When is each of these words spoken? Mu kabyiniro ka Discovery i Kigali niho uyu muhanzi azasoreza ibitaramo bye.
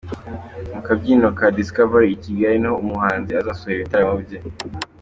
Mu 0.73 0.81
kabyiniro 0.85 1.29
ka 1.37 1.47
Discovery 1.59 2.07
i 2.15 2.19
Kigali 2.23 2.55
niho 2.59 2.75
uyu 2.77 2.87
muhanzi 2.91 3.31
azasoreza 3.39 3.77
ibitaramo 3.81 4.13
bye. 4.23 4.37